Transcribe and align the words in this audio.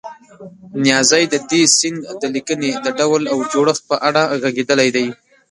نیازی 0.83 1.23
د 1.33 1.35
دې 1.49 1.61
سیند 1.77 1.99
د 2.21 2.23
لیکنې 2.35 2.71
د 2.85 2.87
ډول 2.99 3.23
او 3.33 3.37
جوړښت 3.51 3.83
په 3.89 3.95
اړه 4.07 4.21
غږېدلی 4.41 4.89
دی. 4.95 5.07